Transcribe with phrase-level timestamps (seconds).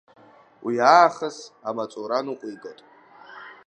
[0.65, 2.79] Уи аахыс амаҵура ныҟәигоит.